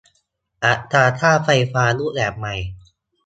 [0.65, 2.55] อัตราค่าไฟฟ้ารูปแบบใหม่